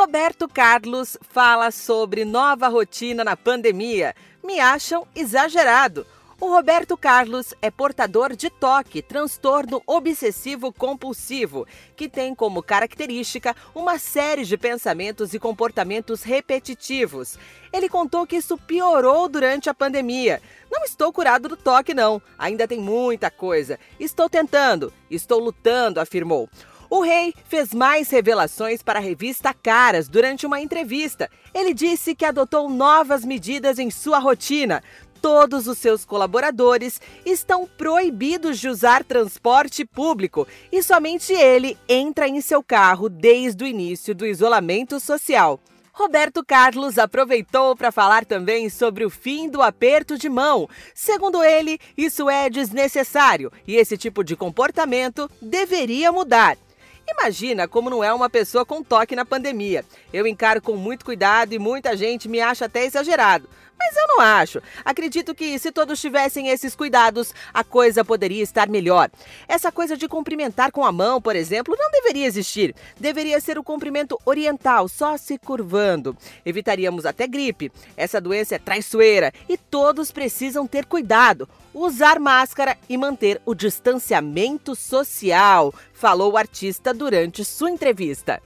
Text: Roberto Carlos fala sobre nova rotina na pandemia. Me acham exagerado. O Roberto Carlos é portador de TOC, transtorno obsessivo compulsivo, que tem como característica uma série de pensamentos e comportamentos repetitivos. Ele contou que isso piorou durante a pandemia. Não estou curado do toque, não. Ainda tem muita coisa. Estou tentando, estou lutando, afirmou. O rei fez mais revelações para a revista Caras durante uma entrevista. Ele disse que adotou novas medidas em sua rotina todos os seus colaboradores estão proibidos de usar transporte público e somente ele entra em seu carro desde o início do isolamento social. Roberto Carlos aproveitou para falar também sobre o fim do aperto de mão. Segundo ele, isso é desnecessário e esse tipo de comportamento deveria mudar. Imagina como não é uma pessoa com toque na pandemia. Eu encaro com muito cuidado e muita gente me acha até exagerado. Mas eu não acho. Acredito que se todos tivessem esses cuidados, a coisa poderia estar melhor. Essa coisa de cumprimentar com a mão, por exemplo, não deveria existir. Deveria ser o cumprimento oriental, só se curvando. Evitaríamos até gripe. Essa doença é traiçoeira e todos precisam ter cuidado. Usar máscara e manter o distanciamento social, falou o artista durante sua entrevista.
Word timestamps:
Roberto 0.00 0.48
Carlos 0.48 1.18
fala 1.20 1.70
sobre 1.70 2.24
nova 2.24 2.68
rotina 2.68 3.22
na 3.22 3.36
pandemia. 3.36 4.14
Me 4.42 4.58
acham 4.58 5.06
exagerado. 5.14 6.06
O 6.40 6.48
Roberto 6.48 6.96
Carlos 6.96 7.52
é 7.60 7.70
portador 7.70 8.34
de 8.34 8.48
TOC, 8.48 9.02
transtorno 9.02 9.82
obsessivo 9.86 10.72
compulsivo, 10.72 11.66
que 11.94 12.08
tem 12.08 12.34
como 12.34 12.62
característica 12.62 13.54
uma 13.74 13.98
série 13.98 14.46
de 14.46 14.56
pensamentos 14.56 15.34
e 15.34 15.38
comportamentos 15.38 16.22
repetitivos. 16.22 17.38
Ele 17.70 17.86
contou 17.86 18.26
que 18.26 18.36
isso 18.36 18.56
piorou 18.56 19.28
durante 19.28 19.68
a 19.68 19.74
pandemia. 19.74 20.40
Não 20.70 20.82
estou 20.82 21.12
curado 21.12 21.46
do 21.46 21.58
toque, 21.58 21.92
não. 21.92 22.22
Ainda 22.38 22.66
tem 22.66 22.80
muita 22.80 23.30
coisa. 23.30 23.78
Estou 23.98 24.30
tentando, 24.30 24.90
estou 25.10 25.38
lutando, 25.38 26.00
afirmou. 26.00 26.48
O 26.90 27.02
rei 27.02 27.32
fez 27.48 27.72
mais 27.72 28.10
revelações 28.10 28.82
para 28.82 28.98
a 28.98 29.02
revista 29.02 29.54
Caras 29.54 30.08
durante 30.08 30.44
uma 30.44 30.60
entrevista. 30.60 31.30
Ele 31.54 31.72
disse 31.72 32.16
que 32.16 32.24
adotou 32.24 32.68
novas 32.68 33.24
medidas 33.24 33.78
em 33.78 33.90
sua 33.90 34.18
rotina 34.18 34.82
todos 35.20 35.66
os 35.66 35.78
seus 35.78 36.04
colaboradores 36.04 37.00
estão 37.24 37.66
proibidos 37.66 38.58
de 38.58 38.68
usar 38.68 39.04
transporte 39.04 39.84
público 39.84 40.48
e 40.72 40.82
somente 40.82 41.32
ele 41.32 41.76
entra 41.88 42.26
em 42.26 42.40
seu 42.40 42.62
carro 42.62 43.08
desde 43.08 43.62
o 43.62 43.66
início 43.66 44.14
do 44.14 44.26
isolamento 44.26 44.98
social. 44.98 45.60
Roberto 45.92 46.42
Carlos 46.42 46.98
aproveitou 46.98 47.76
para 47.76 47.92
falar 47.92 48.24
também 48.24 48.70
sobre 48.70 49.04
o 49.04 49.10
fim 49.10 49.50
do 49.50 49.60
aperto 49.60 50.16
de 50.16 50.30
mão. 50.30 50.68
Segundo 50.94 51.44
ele, 51.44 51.78
isso 51.96 52.30
é 52.30 52.48
desnecessário 52.48 53.52
e 53.66 53.76
esse 53.76 53.98
tipo 53.98 54.24
de 54.24 54.34
comportamento 54.34 55.30
deveria 55.42 56.10
mudar. 56.10 56.56
Imagina 57.12 57.66
como 57.66 57.90
não 57.90 58.02
é 58.02 58.12
uma 58.12 58.30
pessoa 58.30 58.64
com 58.64 58.82
toque 58.82 59.16
na 59.16 59.24
pandemia. 59.24 59.84
Eu 60.12 60.26
encaro 60.26 60.62
com 60.62 60.76
muito 60.76 61.04
cuidado 61.04 61.52
e 61.52 61.58
muita 61.58 61.96
gente 61.96 62.28
me 62.28 62.40
acha 62.40 62.66
até 62.66 62.84
exagerado. 62.84 63.48
Mas 63.80 63.96
eu 63.96 64.06
não 64.08 64.20
acho. 64.20 64.60
Acredito 64.84 65.34
que 65.34 65.58
se 65.58 65.72
todos 65.72 65.98
tivessem 65.98 66.48
esses 66.48 66.76
cuidados, 66.76 67.32
a 67.52 67.64
coisa 67.64 68.04
poderia 68.04 68.42
estar 68.42 68.68
melhor. 68.68 69.10
Essa 69.48 69.72
coisa 69.72 69.96
de 69.96 70.06
cumprimentar 70.06 70.70
com 70.70 70.84
a 70.84 70.92
mão, 70.92 71.18
por 71.18 71.34
exemplo, 71.34 71.74
não 71.78 71.90
deveria 71.90 72.26
existir. 72.26 72.74
Deveria 72.98 73.40
ser 73.40 73.58
o 73.58 73.64
cumprimento 73.64 74.18
oriental, 74.26 74.86
só 74.86 75.16
se 75.16 75.38
curvando. 75.38 76.14
Evitaríamos 76.44 77.06
até 77.06 77.26
gripe. 77.26 77.72
Essa 77.96 78.20
doença 78.20 78.56
é 78.56 78.58
traiçoeira 78.58 79.32
e 79.48 79.56
todos 79.56 80.12
precisam 80.12 80.66
ter 80.66 80.84
cuidado. 80.84 81.48
Usar 81.72 82.18
máscara 82.18 82.76
e 82.88 82.98
manter 82.98 83.40
o 83.46 83.54
distanciamento 83.54 84.74
social, 84.74 85.72
falou 85.94 86.32
o 86.32 86.36
artista 86.36 86.92
durante 87.00 87.42
sua 87.44 87.70
entrevista. 87.70 88.42